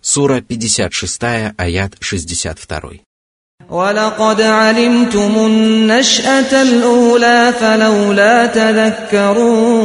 [0.00, 3.00] Сура 56, аят 62.
[3.70, 9.84] ولقد علمتم النشأة الأولى فلولا تذكرون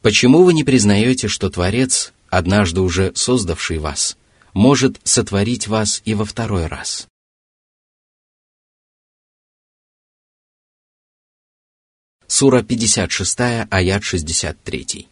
[0.00, 4.16] Почему вы не признаете, что Творец, однажды уже создавший вас,
[4.54, 7.08] может сотворить вас и во второй раз?
[12.26, 13.40] Сура 56,
[13.70, 15.08] аят 63.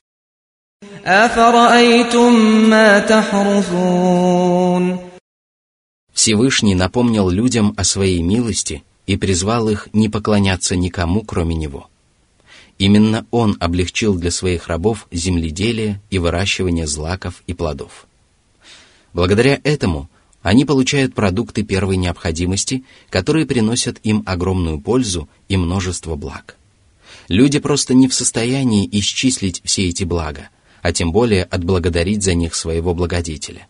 [6.13, 11.89] Всевышний напомнил людям о своей милости и призвал их не поклоняться никому, кроме Него.
[12.77, 18.05] Именно Он облегчил для своих рабов земледелие и выращивание злаков и плодов.
[19.13, 20.07] Благодаря этому
[20.43, 26.57] они получают продукты первой необходимости, которые приносят им огромную пользу и множество благ.
[27.27, 30.49] Люди просто не в состоянии исчислить все эти блага–
[30.82, 33.66] а тем более отблагодарить за них своего благодетеля.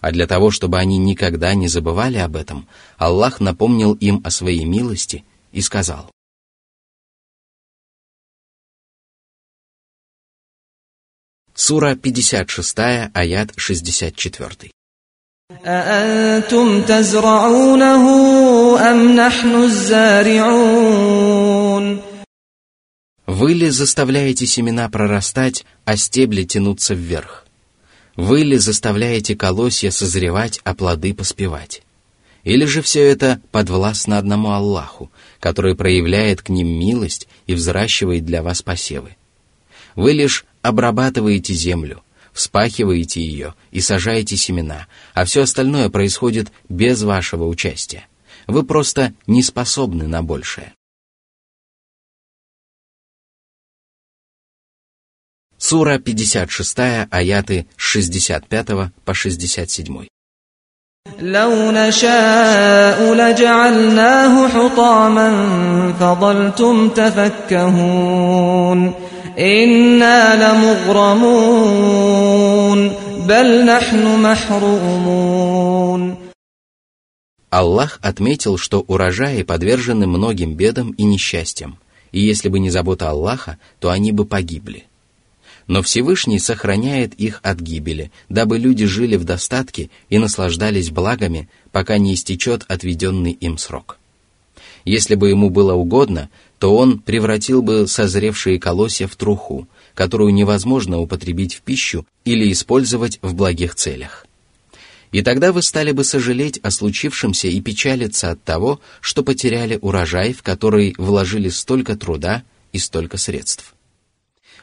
[0.00, 4.64] А для того, чтобы они никогда не забывали об этом, Аллах напомнил им о своей
[4.64, 6.10] милости и сказал.
[11.54, 12.78] Сура 56,
[13.14, 14.70] аят 64.
[15.66, 18.04] أأنتم تزرعونه
[18.90, 21.51] أم نحن الزارعون
[23.33, 27.47] вы ли заставляете семена прорастать, а стебли тянуться вверх?
[28.15, 31.81] Вы ли заставляете колосья созревать, а плоды поспевать?
[32.43, 38.43] Или же все это подвластно одному Аллаху, который проявляет к ним милость и взращивает для
[38.43, 39.17] вас посевы?
[39.95, 47.47] Вы лишь обрабатываете землю, вспахиваете ее и сажаете семена, а все остальное происходит без вашего
[47.47, 48.05] участия.
[48.45, 50.73] Вы просто не способны на большее.
[55.72, 56.78] Сура 56,
[57.10, 58.66] аяты с 65
[59.04, 60.06] по 67.
[61.20, 65.28] لو نشاء لجعلناه حطاما
[66.00, 68.28] فظلتم تفكهون
[69.38, 70.52] إنا
[70.88, 71.98] لمغرمون
[73.28, 76.16] بل نحن محرومون
[77.50, 81.78] Аллах отметил, что урожаи подвержены многим бедам и несчастьям,
[82.12, 84.84] и если бы не забота Аллаха, то они бы погибли
[85.67, 91.97] но Всевышний сохраняет их от гибели, дабы люди жили в достатке и наслаждались благами, пока
[91.97, 93.97] не истечет отведенный им срок.
[94.85, 96.29] Если бы ему было угодно,
[96.59, 103.19] то он превратил бы созревшие колосья в труху, которую невозможно употребить в пищу или использовать
[103.21, 104.25] в благих целях.
[105.11, 110.33] И тогда вы стали бы сожалеть о случившемся и печалиться от того, что потеряли урожай,
[110.33, 113.72] в который вложили столько труда и столько средств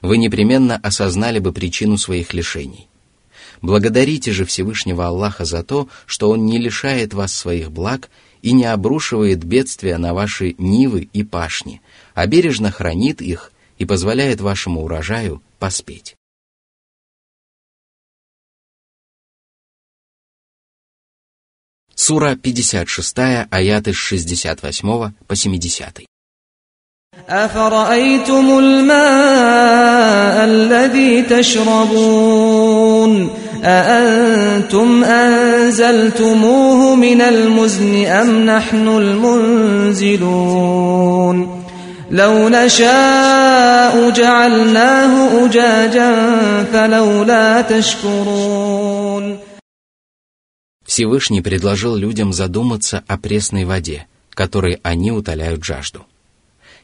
[0.02, 2.88] вы непременно осознали бы причину своих лишений.
[3.62, 8.10] Благодарите же Всевышнего Аллаха за то, что Он не лишает вас своих благ
[8.42, 11.82] и не обрушивает бедствия на ваши нивы и пашни,
[12.14, 16.16] а бережно хранит их и позволяет вашему урожаю поспеть.
[21.94, 23.18] Сура 56,
[23.50, 26.09] аяты с 68 по 70.
[27.29, 32.49] أفرأيتم الماء الذي تشربون
[33.63, 38.87] أأنتم أنزلتموه من المزن أم نحن
[39.97, 40.45] المنزلون
[42.11, 46.15] لو نشاء جعلناه أجاجا
[46.73, 49.37] فلولا تشكرون
[50.87, 56.05] Всевышний предложил людям задуматься о пресной воде, которой они утоляют жажду.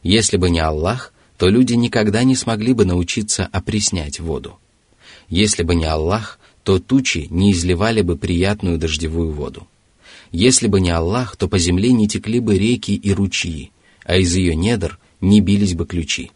[0.06, 4.60] Если бы не Аллах, то люди никогда не смогли бы научиться опреснять воду.
[5.28, 9.66] Если бы не Аллах, то тучи не изливали бы приятную дождевую воду.
[10.30, 13.72] Если бы не Аллах, то по земле не текли бы реки и ручьи,
[14.04, 16.30] а из ее недр не бились бы ключи.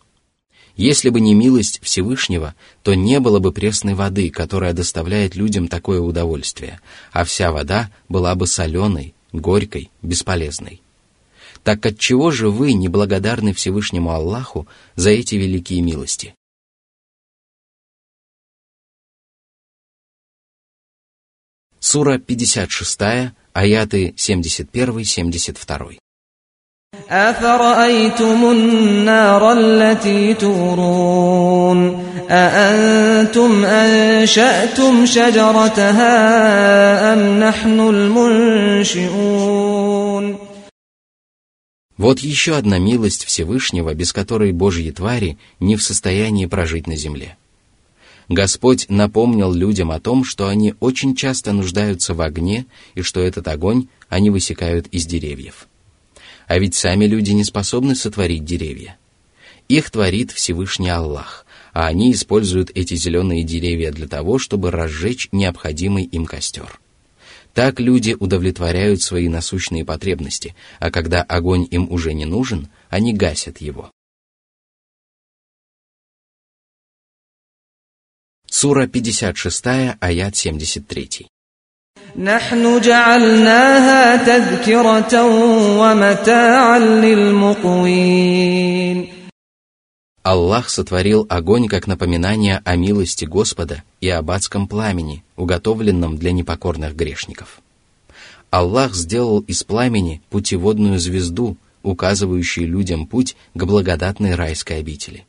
[0.74, 6.00] Если бы не милость Всевышнего, то не было бы пресной воды, которая доставляет людям такое
[6.00, 6.80] удовольствие,
[7.12, 10.80] а вся вода была бы соленой, горькой, бесполезной.
[11.63, 16.35] Так отчего же вы не благодарны Всевышнему Аллаху за эти великие милости?
[21.79, 22.99] Сура 56,
[23.53, 25.97] аяты 71-72.
[27.09, 36.13] أفرأيتم النار التي تورون أأنتم أنشأتم شجرتها
[37.13, 39.58] أم نحن المنشئون
[42.00, 47.36] вот еще одна милость Всевышнего, без которой Божьи твари не в состоянии прожить на земле.
[48.26, 52.64] Господь напомнил людям о том, что они очень часто нуждаются в огне
[52.94, 55.68] и что этот огонь они высекают из деревьев.
[56.46, 58.96] А ведь сами люди не способны сотворить деревья.
[59.68, 61.44] Их творит Всевышний Аллах,
[61.74, 66.80] а они используют эти зеленые деревья для того, чтобы разжечь необходимый им костер.
[67.53, 73.59] Так люди удовлетворяют свои насущные потребности, а когда огонь им уже не нужен, они гасят
[73.59, 73.91] его.
[78.47, 79.65] Сура 56,
[79.99, 81.27] аят 73.
[82.17, 85.23] نحن جعلناها تذكرة
[85.79, 88.45] ومتاعا للمقوين
[90.22, 96.94] Аллах сотворил огонь как напоминание о милости Господа и об адском пламени, уготовленном для непокорных
[96.94, 97.62] грешников.
[98.50, 105.24] Аллах сделал из пламени путеводную звезду, указывающую людям путь к благодатной райской обители.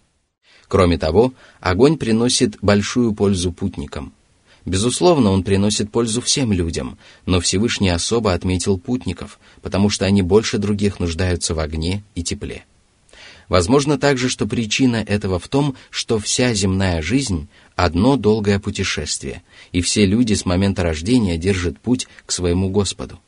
[0.68, 4.12] Кроме того, огонь приносит большую пользу путникам.
[4.66, 10.58] Безусловно, он приносит пользу всем людям, но Всевышний особо отметил путников, потому что они больше
[10.58, 12.66] других нуждаются в огне и тепле.
[13.52, 19.44] Возможно также, что причина этого в том, что вся земная жизнь– одно долгое путешествие,
[19.74, 23.20] и все люди с момента рождения держат путь к своему Господу.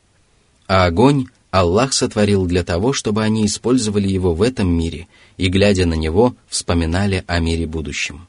[0.66, 5.84] А огонь Аллах сотворил для того, чтобы они использовали его в этом мире и, глядя
[5.84, 8.26] на него, вспоминали о мире будущем.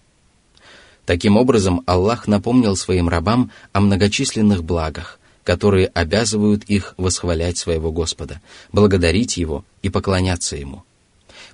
[1.05, 8.41] Таким образом, Аллах напомнил своим рабам о многочисленных благах, которые обязывают их восхвалять своего Господа,
[8.73, 10.83] благодарить Его и поклоняться Ему–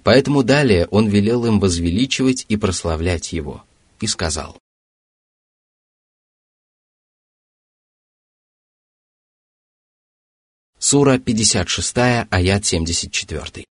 [0.04, 3.64] Поэтому далее он велел им возвеличивать и прославлять его,
[4.00, 4.58] и сказал.
[10.80, 11.98] Сура 56,
[12.30, 13.66] аят 74.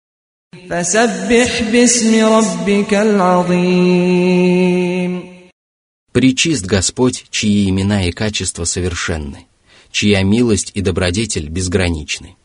[6.13, 9.47] Причист Господь, чьи имена и качества совершенны,
[9.91, 12.37] чья милость и добродетель безграничны.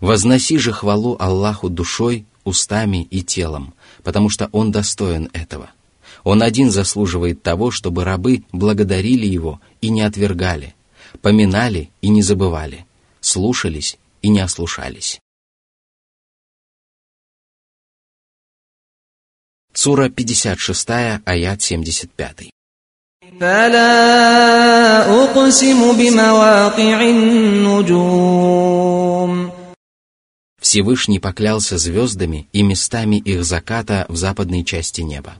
[0.00, 3.73] Возноси же хвалу Аллаху душой, устами и телом,
[4.03, 5.69] потому что Он достоин этого.
[6.23, 10.73] Он один заслуживает того, чтобы рабы благодарили Его и не отвергали,
[11.21, 12.85] поминали и не забывали,
[13.21, 15.19] слушались и не ослушались.
[19.73, 20.89] Сура 56,
[21.25, 22.49] аят 75.
[23.39, 28.96] فلا أقسم بمواقع النجوم
[30.67, 35.35] Всевышний поклялся звездами и местами их заката в западной части неба.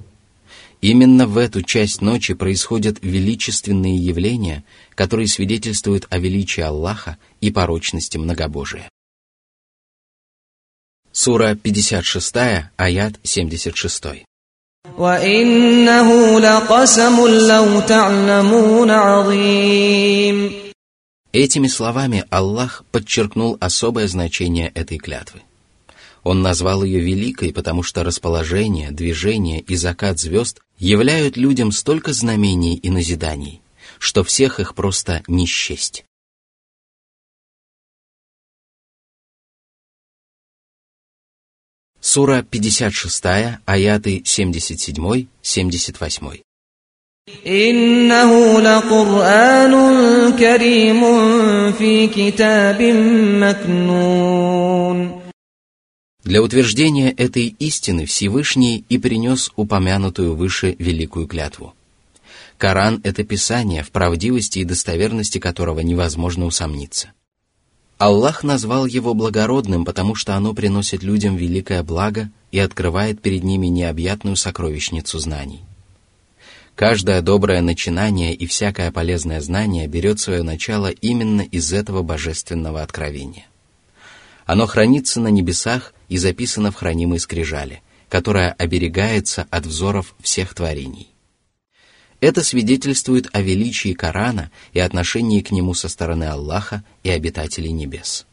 [0.81, 4.65] Именно в эту часть ночи происходят величественные явления,
[4.95, 8.89] которые свидетельствуют о величии Аллаха и порочности многобожия.
[11.13, 12.35] Сура 56,
[12.75, 14.25] аят 76.
[14.97, 20.56] وَإِنَّهُ لَقَسَمٌ لَوْ تَعْلَمُونَ عَظِيمٌ
[21.38, 25.42] Этими словами Аллах подчеркнул особое значение этой клятвы.
[26.24, 32.74] Он назвал ее великой, потому что расположение, движение и закат звезд являют людям столько знамений
[32.74, 33.62] и назиданий,
[34.00, 36.04] что всех их просто не счесть.
[42.00, 43.24] Сура 56,
[43.64, 46.42] аяты 77-78.
[47.47, 49.73] إنه لقرآن
[50.37, 51.01] كريم
[51.71, 52.81] في كتاب
[53.43, 55.23] مكنون
[56.25, 61.73] Для утверждения этой истины Всевышний и принес упомянутую выше великую клятву.
[62.57, 67.11] Коран – это писание, в правдивости и достоверности которого невозможно усомниться.
[67.97, 73.67] Аллах назвал его благородным, потому что оно приносит людям великое благо и открывает перед ними
[73.67, 75.61] необъятную сокровищницу знаний.
[76.78, 83.46] Каждое доброе начинание и всякое полезное знание берет свое начало именно из этого божественного откровения.
[84.46, 91.08] Оно хранится на небесах и записано в хранимой скрижали, которая оберегается от взоров всех творений.
[92.20, 98.24] Это свидетельствует о величии Корана и отношении к нему со стороны Аллаха и обитателей небес.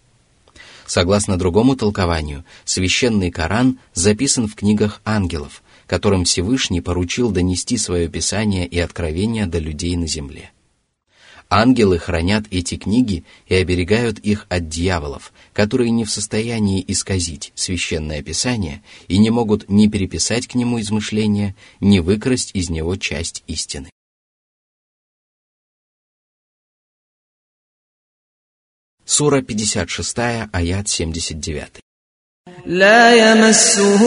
[0.86, 8.68] Согласно другому толкованию, священный Коран записан в книгах ангелов, которым Всевышний поручил донести свое Писание
[8.68, 10.52] и откровение до людей на земле.
[11.50, 18.24] Ангелы хранят эти книги и оберегают их от дьяволов, которые не в состоянии исказить священное
[18.24, 23.90] писание и не могут ни переписать к нему измышления, ни выкрасть из него часть истины.
[29.06, 30.18] Сура 56,
[30.52, 31.85] аят 79.
[32.67, 34.01] لا يمسه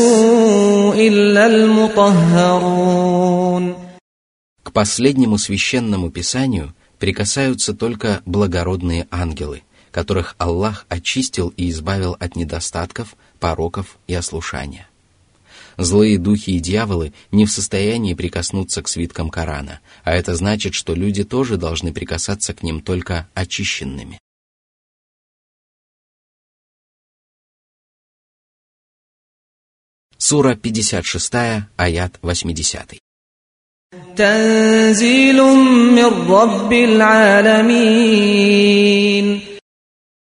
[1.07, 3.03] إلا المطهرون
[4.63, 13.15] К последнему священному писанию прикасаются только благородные ангелы, которых Аллах очистил и избавил от недостатков,
[13.39, 14.87] пороков и ослушания.
[15.77, 20.93] Злые духи и дьяволы не в состоянии прикоснуться к свиткам Корана, а это значит, что
[20.93, 24.19] люди тоже должны прикасаться к ним только очищенными.
[30.20, 31.32] Сура 56,
[31.76, 32.98] аят 80.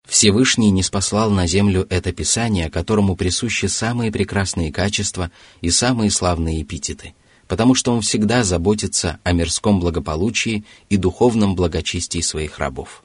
[0.07, 5.31] Всевышний не спаслал на землю это писание, которому присущи самые прекрасные качества
[5.63, 7.15] и самые славные эпитеты,
[7.47, 13.03] потому что он всегда заботится о мирском благополучии и духовном благочестии своих рабов.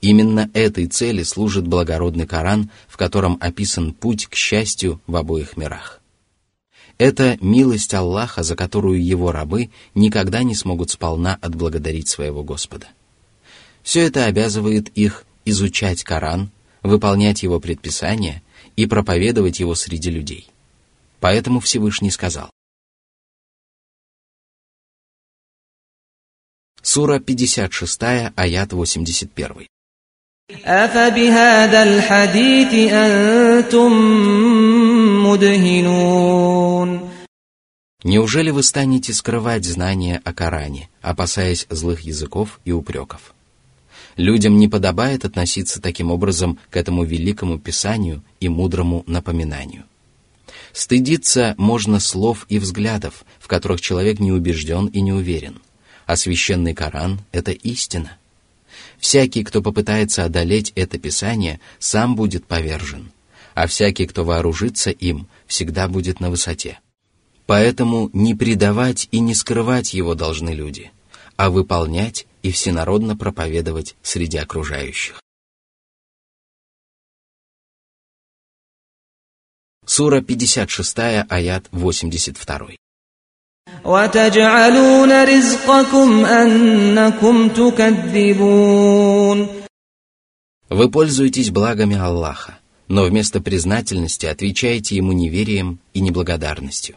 [0.00, 6.00] Именно этой цели служит благородный Коран, в котором описан путь к счастью в обоих мирах.
[6.96, 12.88] Это милость Аллаха, за которую его рабы никогда не смогут сполна отблагодарить своего Господа.
[13.82, 16.50] Все это обязывает их изучать Коран,
[16.82, 18.42] выполнять его предписания
[18.76, 20.48] и проповедовать его среди людей.
[21.20, 22.50] Поэтому Всевышний сказал.
[26.82, 28.02] Сура 56,
[28.34, 29.66] аят 81.
[30.65, 33.91] أفبهذا الحديث أنتم
[35.25, 37.09] مدهنون
[38.03, 43.33] Неужели вы станете скрывать знания о Коране, опасаясь злых языков и упреков?
[44.15, 49.85] Людям не подобает относиться таким образом к этому великому писанию и мудрому напоминанию.
[50.71, 55.59] Стыдиться можно слов и взглядов, в которых человек не убежден и не уверен.
[56.05, 58.17] А священный Коран — это истина.
[59.00, 63.10] Всякий, кто попытается одолеть это писание, сам будет повержен,
[63.54, 66.78] а всякий, кто вооружится им, всегда будет на высоте.
[67.46, 70.92] Поэтому не предавать и не скрывать его должны люди,
[71.36, 75.20] а выполнять и всенародно проповедовать среди окружающих.
[79.86, 82.79] Сура 56, аят 82.
[83.85, 89.47] وتجعلون رزقكم أنكم تكذبون
[90.67, 96.95] Вы пользуетесь благами Аллаха, но вместо признательности отвечаете Ему неверием и неблагодарностью.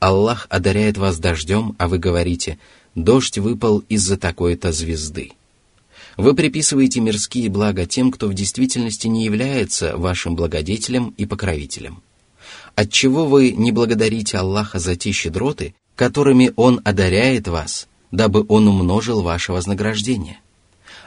[0.00, 5.32] Аллах одаряет вас дождем, а вы говорите – дождь выпал из-за такой-то звезды.
[6.16, 12.02] Вы приписываете мирские блага тем, кто в действительности не является вашим благодетелем и покровителем.
[12.75, 19.21] Отчего вы не благодарите Аллаха за те щедроты, которыми Он одаряет вас, дабы Он умножил
[19.21, 20.39] ваше вознаграждение?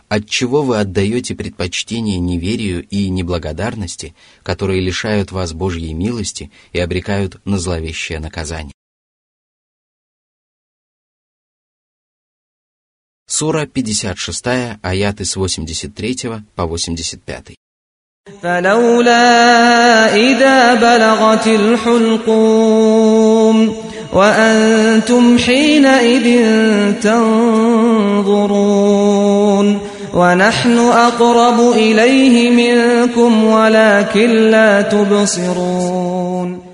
[0.09, 7.59] Отчего вы отдаете предпочтение неверию и неблагодарности, которые лишают вас Божьей милости и обрекают на
[7.59, 8.75] зловещее наказание?
[13.27, 14.45] Сура 56,
[14.83, 16.19] аяты с 83
[16.55, 17.57] по 85.
[18.42, 22.78] فلولا إذا بلغت الحلقوم
[24.14, 26.44] وأنتم حينئذ
[27.02, 28.48] تنظرون
[30.14, 36.68] ونحن أقرب إليه منكم ولكن لا تبصرون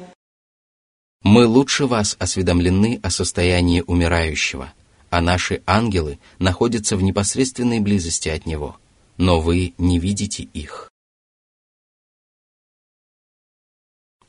[1.25, 4.77] Мы лучше вас осведомлены о состоянии умирающего –
[5.09, 8.77] а наши ангелы находятся в непосредственной близости от Него,
[9.17, 10.89] но вы не видите их.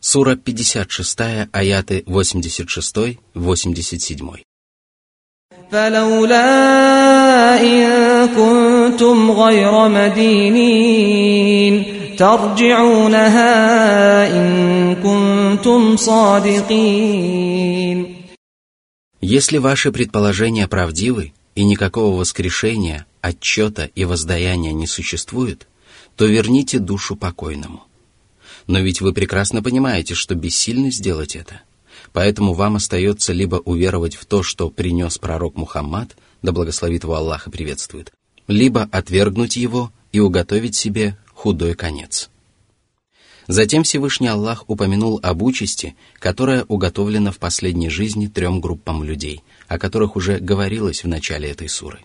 [0.08, 4.42] Сура 56, аяты 86-87.
[5.70, 11.84] فلولا إن كنتم غير مدينين
[12.16, 13.52] ترجعونها
[14.36, 17.44] إن كنتم صادقين
[19.20, 25.66] Если ваши предположения правдивы и никакого воскрешения, отчета и воздаяния не существует,
[26.14, 27.84] то верните душу покойному.
[28.69, 31.61] Но ведь вы прекрасно понимаете, что бессильны сделать это.
[32.13, 37.47] Поэтому вам остается либо уверовать в то, что принес пророк Мухаммад, да благословит его Аллах
[37.47, 38.13] и приветствует,
[38.47, 42.29] либо отвергнуть его и уготовить себе худой конец.
[43.47, 49.79] Затем Всевышний Аллах упомянул об участи, которая уготовлена в последней жизни трем группам людей, о
[49.79, 52.01] которых уже говорилось в начале этой суры.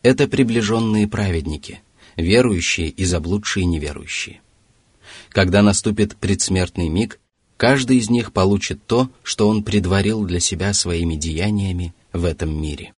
[0.00, 1.82] Это приближенные праведники,
[2.16, 4.40] верующие и заблудшие неверующие.
[5.29, 7.19] Когда наступит предсмертный миг,
[7.57, 12.93] каждый из них получит то, что он предварил для себя своими деяниями в этом мире.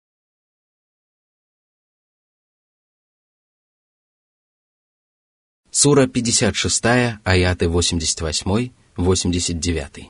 [5.71, 6.83] Сура 56,
[7.23, 10.07] аяты 88-89.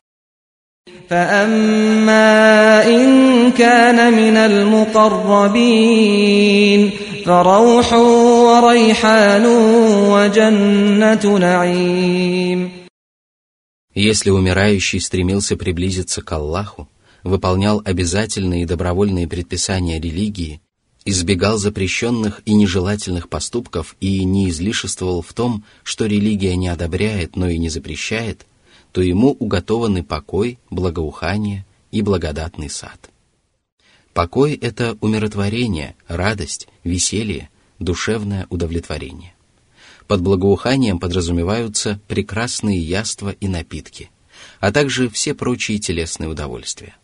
[1.10, 4.92] فأما إن كان من المقربين
[7.26, 7.94] فروح
[8.58, 9.46] وريحان
[10.14, 12.72] وجنة نعيم
[13.96, 16.90] Если умирающий стремился приблизиться к Аллаху,
[17.24, 20.62] выполнял обязательные и добровольные предписания религии,
[21.06, 27.50] избегал запрещенных и нежелательных поступков и не излишествовал в том, что религия не одобряет, но
[27.50, 28.46] и не запрещает,
[28.92, 33.10] то ему уготованы покой, благоухание и благодатный сад.
[34.14, 39.35] Покой – это умиротворение, радость, веселье, душевное удовлетворение.
[40.07, 44.11] Под благоуханием подразумеваются прекрасные яства и напитки,
[44.59, 46.97] а также все прочие телесные удовольствия.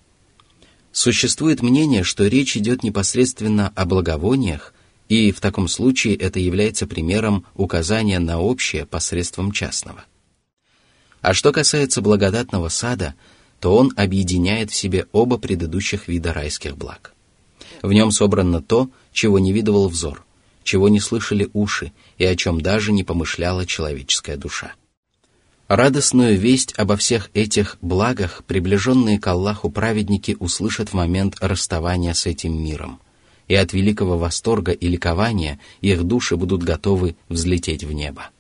[0.91, 4.73] Существует мнение, что речь идет непосредственно о благовониях,
[5.09, 10.05] и в таком случае это является примером указания на общее посредством частного.
[11.21, 13.15] А что касается благодатного сада,
[13.61, 17.13] то он объединяет в себе оба предыдущих вида райских благ.
[17.83, 20.24] В нем собрано то, чего не видывал взор–
[20.65, 24.75] чего не слышали уши и о чем даже не помышляла человеческая душа.
[25.69, 32.27] Радостную весть обо всех этих благах приближенные к Аллаху праведники услышат в момент расставания с
[32.27, 33.01] этим миром,
[33.49, 38.31] и от великого восторга и ликования их души будут готовы взлететь в небо.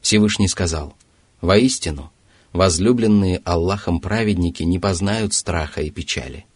[0.00, 0.94] Всевышний сказал,
[1.42, 2.10] «Воистину,
[2.52, 6.46] возлюбленные Аллахом праведники не познают страха и печали.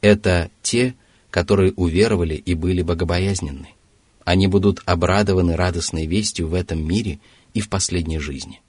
[0.00, 0.94] Это те,
[1.30, 3.68] которые уверовали и были богобоязненны.
[4.24, 7.20] Они будут обрадованы радостной вестью в этом мире
[7.52, 8.60] и в последней жизни.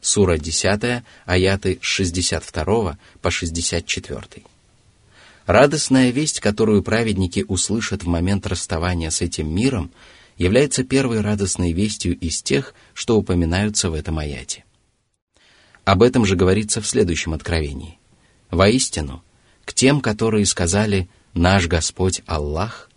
[0.00, 4.22] Сура 10, аяты с 62 по 64.
[5.46, 9.90] Радостная весть, которую праведники услышат в момент расставания с этим миром,
[10.36, 14.64] является первой радостной вестью из тех, что упоминаются в этом аяте.
[15.84, 17.98] Об этом же говорится в следующем откровении.
[18.50, 19.22] «Воистину,
[19.64, 22.89] к тем, которые сказали «Наш Господь Аллах»,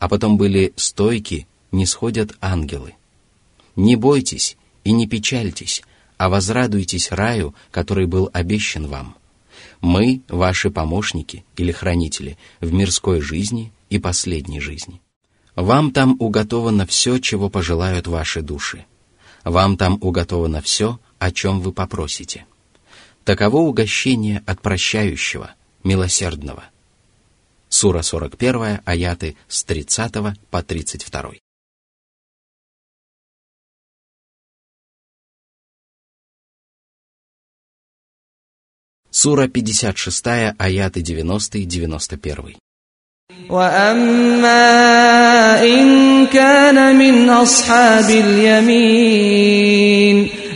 [0.00, 2.94] а потом были стойки, не сходят ангелы.
[3.76, 5.82] Не бойтесь и не печальтесь,
[6.16, 9.14] а возрадуйтесь раю, который был обещан вам.
[9.82, 15.00] Мы, ваши помощники или хранители, в мирской жизни и последней жизни.
[15.54, 18.86] Вам там уготовано все, чего пожелают ваши души.
[19.44, 22.46] Вам там уготовано все, о чем вы попросите.
[23.24, 25.50] Таково угощение от прощающего,
[25.84, 26.64] милосердного–
[27.69, 30.13] Сура 41, аяты с 30
[30.49, 31.39] по 32.
[39.09, 40.25] Сура 56,
[40.57, 42.57] аяты 90 и 91.
[43.49, 44.63] وأما
[45.63, 49.55] إن كان من أصحاب اليمين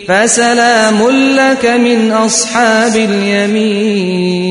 [0.07, 4.49] فسلام لك من أصحاب اليمين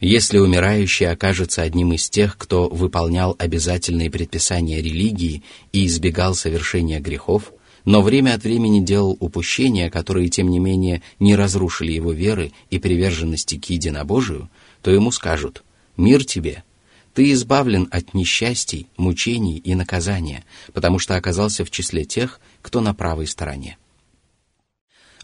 [0.00, 7.52] если умирающий окажется одним из тех, кто выполнял обязательные предписания религии и избегал совершения грехов,
[7.84, 12.78] но время от времени делал упущения, которые, тем не менее, не разрушили его веры и
[12.78, 14.48] приверженности к единобожию,
[14.80, 15.64] то ему скажут
[15.98, 16.64] «Мир тебе!
[17.12, 22.94] Ты избавлен от несчастий, мучений и наказания, потому что оказался в числе тех, кто на
[22.94, 23.76] правой стороне».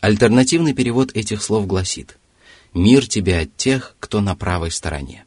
[0.03, 2.19] Альтернативный перевод этих слов гласит–
[2.77, 5.25] Мир тебе от тех, кто на правой стороне.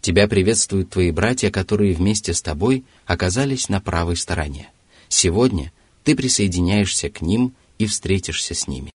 [0.00, 4.70] Тебя приветствуют твои братья, которые вместе с тобой оказались на правой стороне.
[5.08, 5.72] Сегодня
[6.04, 8.92] ты присоединяешься к ним и встретишься с ними.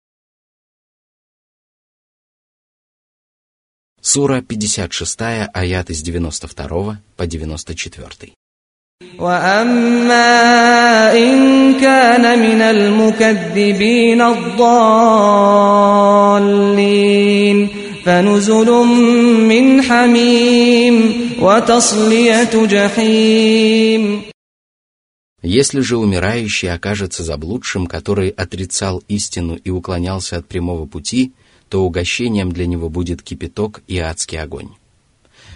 [4.01, 5.21] Сура 56,
[5.53, 8.33] аят из 92 по 94.
[9.18, 14.68] وأما إن كان من المكذبين الضالين
[18.04, 18.70] فنزل
[19.50, 24.22] من حميم وتصلية جحيم
[25.40, 31.32] Если же умирающий окажется заблудшим, который отрицал истину и уклонялся от прямого пути,
[31.68, 34.70] то угощением для него будет кипяток и адский огонь.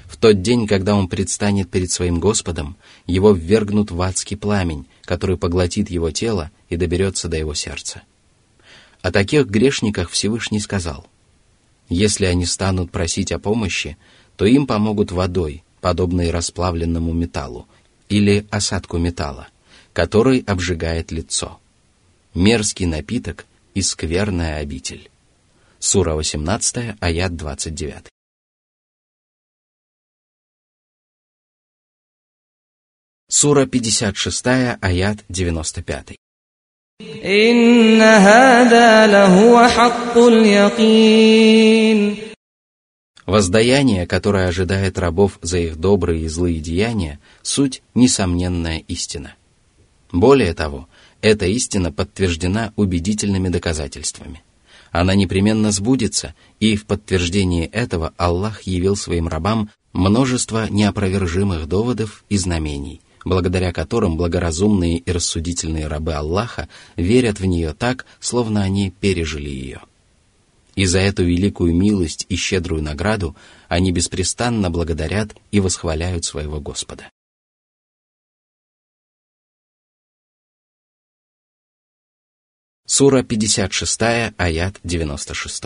[0.08, 5.38] В тот день, когда он предстанет перед своим Господом, его ввергнут в адский пламень, который
[5.38, 8.04] поглотит его тело и доберется до его сердца.
[9.02, 11.06] О таких грешниках Всевышний сказал,
[11.89, 13.98] «Если они станут просить о помощи,
[14.38, 17.67] то им помогут водой, подобной расплавленному металлу,
[18.10, 19.50] или осадку металла,
[19.93, 21.60] который обжигает лицо.
[22.34, 25.10] Мерзкий напиток и скверная обитель».
[25.80, 28.08] Сура 18, аят 29.
[33.30, 34.46] Сура 56,
[34.80, 36.16] аят 95.
[43.26, 49.36] Воздаяние, которое ожидает рабов за их добрые и злые деяния, суть несомненная истина.
[50.13, 50.88] Более того,
[51.22, 54.42] эта истина подтверждена убедительными доказательствами.
[54.92, 62.38] Она непременно сбудется, и в подтверждении этого Аллах явил своим рабам множество неопровержимых доводов и
[62.38, 69.49] знамений, благодаря которым благоразумные и рассудительные рабы Аллаха верят в нее так, словно они пережили
[69.49, 69.81] ее.
[70.75, 73.37] И за эту великую милость и щедрую награду
[73.68, 77.11] они беспрестанно благодарят и восхваляют своего Господа.
[82.87, 84.03] Сура 56,
[84.37, 85.64] аят 96.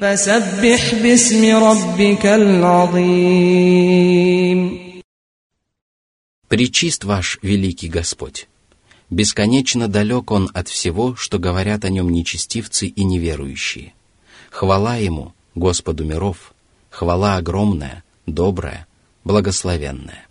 [0.00, 3.78] فسبح باسم ربك العظيم
[6.53, 8.47] Пречист ваш великий Господь.
[9.09, 13.95] Бесконечно далек он от всего, что говорят о нем нечестивцы и неверующие.
[14.51, 16.53] Хвала Ему, Господу миров,
[16.91, 18.85] хвала огромная, добрая,
[19.23, 20.27] благословенная.